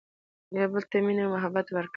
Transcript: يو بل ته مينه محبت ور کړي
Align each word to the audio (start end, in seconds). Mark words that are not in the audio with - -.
يو 0.55 0.65
بل 0.71 0.83
ته 0.91 0.97
مينه 1.05 1.23
محبت 1.33 1.67
ور 1.69 1.85
کړي 1.87 1.89